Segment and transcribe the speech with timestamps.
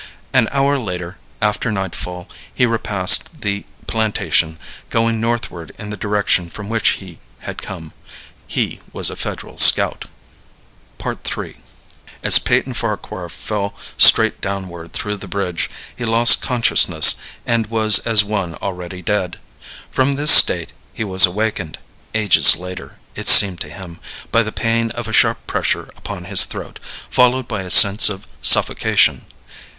[0.33, 4.57] An hour later, after nightfall, he repassed the plantation,
[4.89, 7.93] going northward in the direction from which he had come.
[8.47, 10.05] He was a Federal scout.
[11.05, 11.57] III.
[12.23, 18.23] As Peyton Farquhar fell straight downward through the bridge he lost consciousness and was as
[18.23, 19.37] one already dead.
[19.91, 21.77] From this state he was awakened
[22.15, 23.99] ages later, it seemed to him
[24.31, 28.25] by the pain of a sharp pressure upon his throat, followed by a sense of
[28.41, 29.27] suffocation.